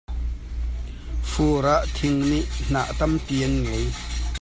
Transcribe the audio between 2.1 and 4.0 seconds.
nih hnah tampi an ngei.